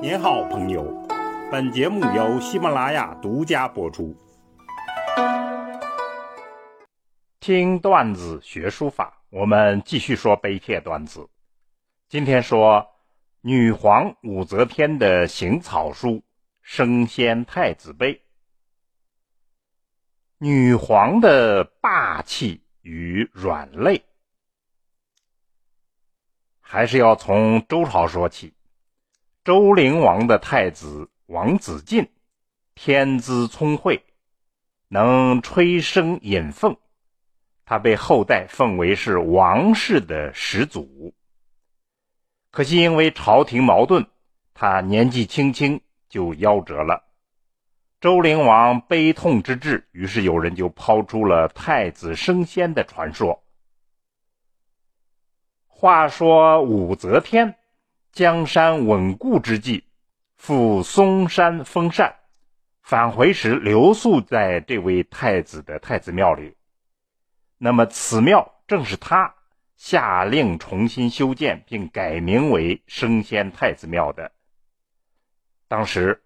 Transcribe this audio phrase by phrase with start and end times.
[0.00, 0.84] 您好，朋友。
[1.50, 4.16] 本节目由喜马拉雅独家播出。
[7.40, 11.28] 听段子学书法，我们继续说碑帖段子。
[12.08, 12.86] 今天说
[13.40, 16.10] 女皇武则天的行草书
[16.62, 18.14] 《升仙太子碑》。
[20.38, 24.00] 女皇的霸气与软肋，
[26.60, 28.54] 还是要从周朝说起。
[29.48, 32.06] 周灵王的太子王子晋，
[32.74, 34.04] 天资聪慧，
[34.88, 36.76] 能吹笙引凤，
[37.64, 41.14] 他被后代奉为是王室的始祖。
[42.50, 44.06] 可惜因为朝廷矛盾，
[44.52, 45.80] 他年纪轻轻
[46.10, 47.02] 就夭折了。
[48.02, 53.42] 周灵王悲痛之至，于是有人就抛出了太子升仙的传说。
[55.66, 57.54] 话说武则天。
[58.18, 59.84] 江山稳固之际，
[60.34, 62.16] 赴嵩山封禅，
[62.82, 66.56] 返回时留宿在这位太子的太子庙里。
[67.58, 69.36] 那么此庙正是他
[69.76, 74.32] 下令重新修建并改名为升仙太子庙的。
[75.68, 76.20] 当时，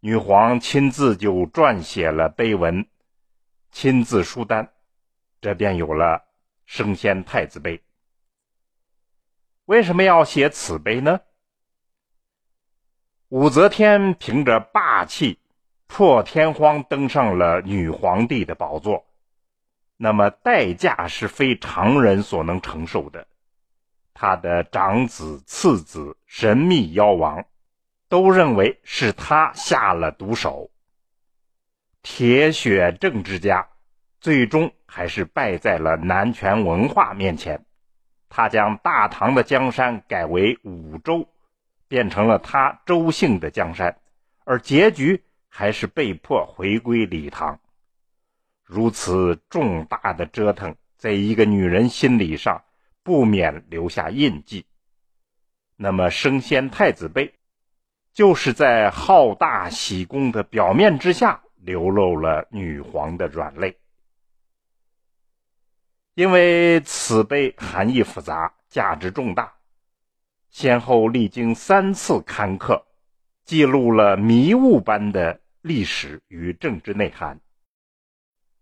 [0.00, 2.84] 女皇亲自就撰写了碑文，
[3.70, 4.72] 亲自书单，
[5.40, 6.24] 这便有了
[6.66, 7.80] 升仙太子碑。
[9.66, 11.20] 为什么要写此碑呢？
[13.28, 15.38] 武则天凭着霸气，
[15.86, 19.06] 破天荒登上了女皇帝的宝座，
[19.96, 23.26] 那么代价是非常人所能承受的。
[24.12, 27.46] 她的长子、次子神秘夭亡，
[28.08, 30.70] 都认为是他下了毒手。
[32.02, 33.66] 铁血政治家，
[34.20, 37.64] 最终还是败在了男权文化面前。
[38.34, 41.28] 他将大唐的江山改为武周，
[41.86, 43.94] 变成了他周姓的江山，
[44.46, 47.60] 而结局还是被迫回归李唐。
[48.64, 52.62] 如此重大的折腾，在一个女人心理上
[53.02, 54.64] 不免留下印记。
[55.76, 57.34] 那么，升仙太子碑，
[58.14, 63.76] 就是在好大喜功的表面之下，流露了女皇的软肋。
[66.14, 69.54] 因为此碑含义复杂，价值重大，
[70.50, 72.84] 先后历经三次刊刻，
[73.46, 77.40] 记录了迷雾般的历史与政治内涵，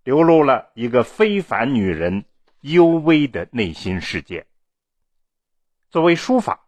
[0.05, 2.25] 流露了一个非凡女人
[2.61, 4.47] 幽微的内心世界。
[5.91, 6.67] 作为书法，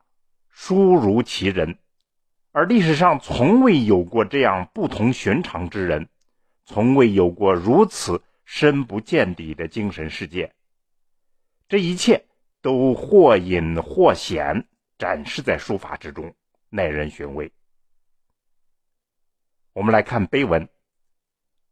[0.51, 1.79] 书如其人，
[2.51, 6.09] 而历史上从未有过这样不同寻常之人，
[6.65, 10.53] 从未有过如此深不见底的精神世界。
[11.73, 12.27] 这一切
[12.61, 14.69] 都或隐或显
[14.99, 16.37] 展示在书法之中，
[16.69, 17.51] 耐人寻味。
[19.73, 20.69] 我们来看碑文，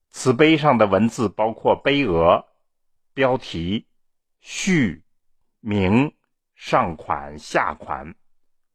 [0.09, 2.43] 此碑上的文字包括碑额、
[3.12, 3.87] 标题、
[4.41, 5.05] 序、
[5.60, 6.16] 名、
[6.55, 8.15] 上款、下款，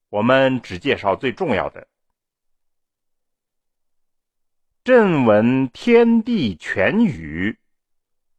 [0.09, 1.87] 我们只介绍最重要的。
[4.83, 7.57] 朕闻天地全宇。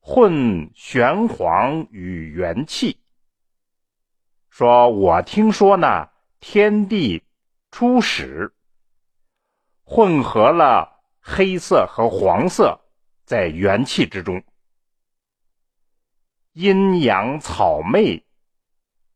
[0.09, 3.01] 混玄黄与元气，
[4.49, 7.25] 说我听说呢，天地
[7.73, 8.55] 初始
[9.83, 12.83] 混合了黑色和黄色
[13.25, 14.45] 在元气之中，
[16.53, 18.25] 阴阳草昧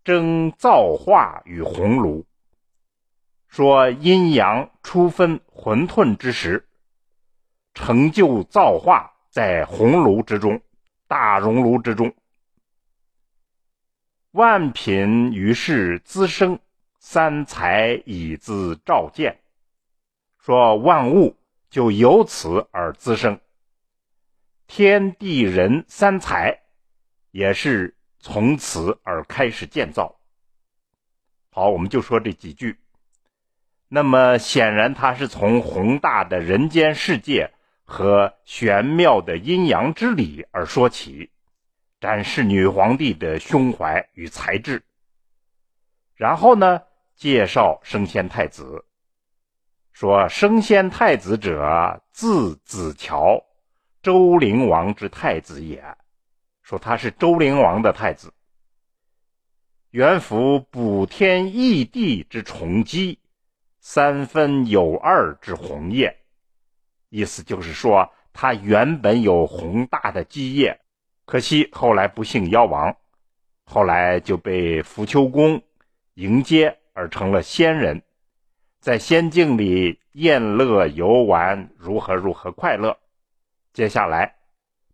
[0.03, 2.27] 争造化与鸿炉，
[3.47, 6.69] 说阴阳初分混沌之时，
[7.75, 10.61] 成就造化在鸿炉之中。
[11.11, 12.15] 大熔炉之中，
[14.31, 16.61] 万品于是滋生，
[17.01, 19.41] 三才以资照见。
[20.39, 21.37] 说万物
[21.69, 23.41] 就由此而滋生，
[24.69, 26.61] 天地人三才
[27.33, 30.21] 也是从此而开始建造。
[31.51, 32.79] 好，我们就说这几句。
[33.89, 37.53] 那么显然，它是从宏大的人间世界。
[37.91, 41.29] 和玄妙的阴阳之理而说起，
[41.99, 44.81] 展示女皇帝的胸怀与才智。
[46.15, 46.81] 然后呢，
[47.17, 48.85] 介绍升仙太子，
[49.93, 53.45] 说升仙太子者，字子乔，
[54.01, 55.83] 周灵王之太子也。
[56.63, 58.33] 说他是周灵王的太子，
[59.91, 63.19] 元符补天异地之重基，
[63.81, 66.20] 三分有二之宏业。
[67.11, 70.81] 意思就是说，他原本有宏大的基业，
[71.27, 72.97] 可惜后来不幸夭亡，
[73.65, 75.63] 后来就被扶丘公
[76.15, 78.03] 迎接而成了仙人，
[78.81, 82.97] 在仙境里宴乐游玩，如何如何快乐。
[83.73, 84.37] 接下来，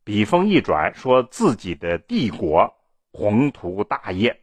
[0.05, 2.75] 笔锋一转，说自己的帝国
[3.13, 4.41] 宏图大业。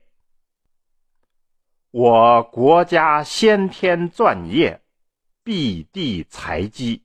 [1.91, 4.81] 我国家先天钻业，
[5.43, 7.02] 必地财基，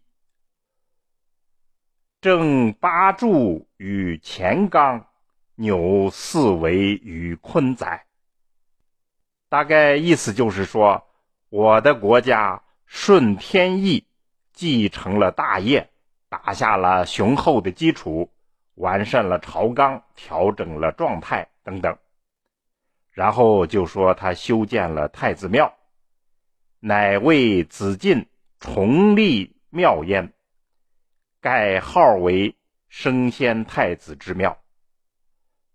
[2.28, 5.06] 正八柱与乾纲，
[5.54, 8.04] 扭四维与坤载。
[9.48, 11.06] 大概意思就是说，
[11.48, 14.04] 我的国家顺天意，
[14.52, 15.88] 继承了大业，
[16.28, 18.30] 打下了雄厚的基础，
[18.74, 21.96] 完善了朝纲，调整了状态等等。
[23.10, 25.72] 然后就说他修建了太子庙，
[26.78, 28.26] 乃为子晋
[28.60, 30.34] 重立庙焉，
[31.40, 32.56] 改号为
[32.88, 34.58] 升仙太子之庙，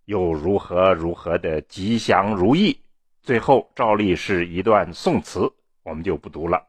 [0.05, 2.81] 又如何如何的吉祥如意。
[3.21, 6.67] 最后照例是一段宋词，我们就不读了。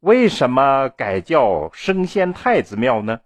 [0.00, 3.20] 为什么改叫升仙太子庙呢？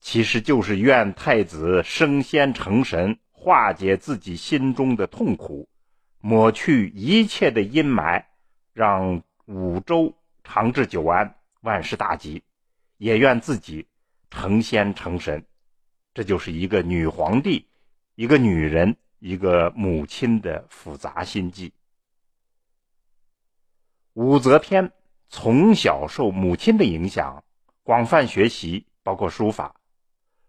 [0.00, 3.18] 其实就是愿太子升仙成神。
[3.42, 5.66] 化解自己心中的痛苦，
[6.20, 8.22] 抹去一切的阴霾，
[8.74, 10.14] 让五洲
[10.44, 12.42] 长治久安，万事大吉。
[13.00, 13.88] 也愿自己
[14.30, 15.42] 成仙成神。
[16.12, 17.66] 这就是一个女皇帝、
[18.14, 21.72] 一个女人、一个母亲的复杂心计。
[24.12, 24.92] 武则天
[25.30, 27.42] 从小受母亲的影响，
[27.82, 29.74] 广泛学习，包括书法。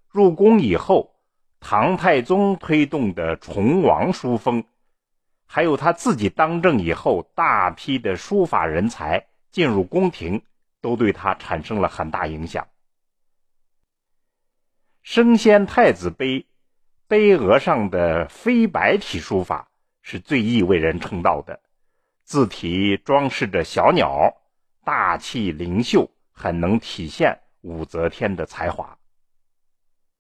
[0.09, 1.09] 入宫以后。
[1.63, 4.63] 唐太宗推动的崇王书风，
[5.45, 10.42] 还有他自己当政以后，大批的书法人才进入宫廷，
[10.81, 12.68] 都对他产生了很大影响。
[15.04, 16.45] 升仙太子碑
[17.07, 19.69] 碑额上的飞白体书法
[20.01, 21.60] 是最易为人称道的，
[22.24, 24.33] 字体装饰着小鸟，
[24.83, 28.98] 大气灵秀，很能体现武则天的才华。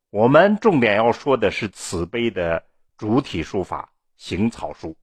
[0.09, 2.63] 我们重点要说的是此碑的
[2.97, 4.95] 主体书法行草书。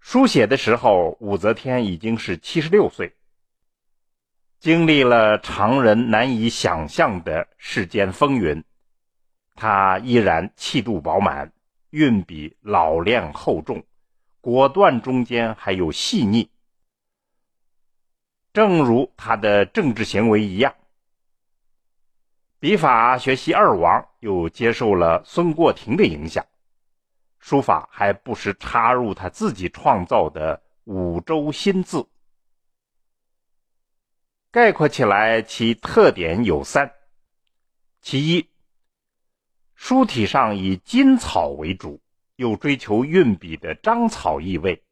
[0.00, 3.14] 书写的时候，武则天已经是七十六岁，
[4.58, 8.64] 经历了常人难以想象的世间风云，
[9.54, 11.52] 她依然气度饱满，
[11.90, 13.84] 运笔老练厚重，
[14.40, 16.50] 果断中间还有细腻，
[18.52, 20.74] 正如她的政治行为一样。
[22.58, 26.44] 笔法学习二王，又接受了孙过庭的影响，
[27.40, 32.06] 书法还不时插入他自己创造的五洲新字。
[34.52, 36.92] 概括起来，其特点有三：
[38.00, 38.48] 其一，
[39.74, 42.00] 书体上以金草为主，
[42.36, 44.82] 又追求运笔的章草意味，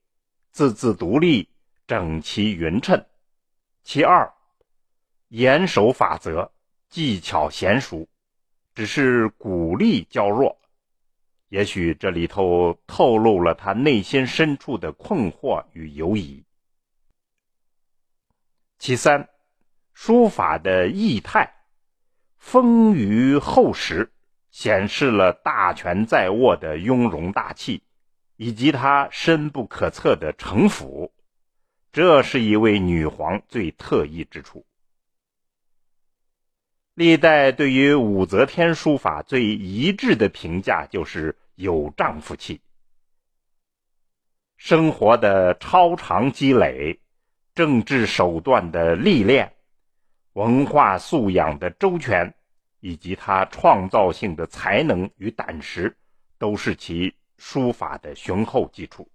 [0.50, 1.48] 字字独立，
[1.86, 2.98] 整齐匀称；
[3.84, 4.32] 其二，
[5.28, 6.50] 严守法则。
[6.88, 8.08] 技巧娴熟，
[8.74, 10.58] 只是骨力较弱。
[11.48, 16.44] 也许这里头透露了他内心深处的困惑与犹疑。
[18.78, 19.28] 其三，
[19.94, 21.52] 书法的意态
[22.36, 24.12] 丰腴厚实，
[24.50, 27.82] 显示了大权在握的雍容大气，
[28.36, 31.12] 以及他深不可测的城府。
[31.90, 34.64] 这是一位女皇最特异之处。
[36.98, 42.60] 历代对于武则天书法最一致的评价就是有丈夫气，
[44.56, 46.98] 生活的超长积累，
[47.54, 49.54] 政治手段的历练，
[50.32, 52.34] 文化素养的周全，
[52.80, 55.96] 以及他创造性的才能与胆识，
[56.36, 59.08] 都是其书法的雄厚基础。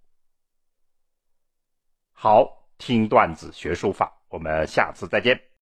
[2.14, 5.38] 好，听段子学书法，我们下次再见。